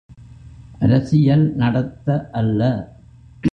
அரசியல் 0.79 1.53
நடத்த 1.55 2.29
அல்ல. 2.31 2.61